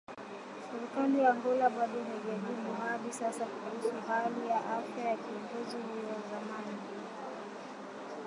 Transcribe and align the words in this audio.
Serikali 0.69 1.19
ya 1.19 1.29
Angola 1.31 1.69
bado 1.69 2.03
haijajibu 2.03 2.73
hadi 2.81 3.13
sasa 3.13 3.45
kuhusu 3.45 3.95
ya 3.95 4.01
hali 4.01 4.47
ya 4.47 4.57
afya 4.77 5.05
ya 5.09 5.17
kiongozi 5.17 5.77
huyo 5.77 6.07
wa 6.13 6.21
zamani 6.31 6.77